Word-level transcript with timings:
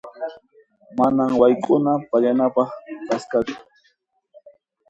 Manan 0.97 1.31
wayk'una 1.41 1.93
pallanapaq 2.09 2.69
kasqachu. 3.07 3.55